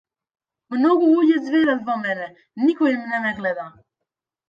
[0.75, 2.33] Многу луѓе ѕверат во мене,
[2.67, 3.73] никој не ме гледа.